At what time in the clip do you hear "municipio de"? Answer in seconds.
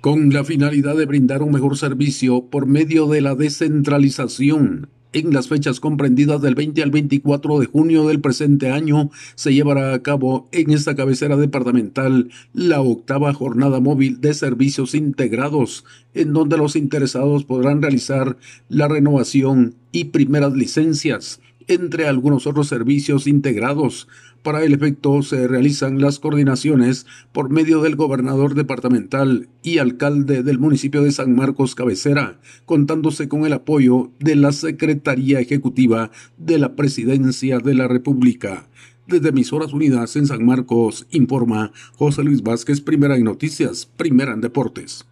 30.58-31.12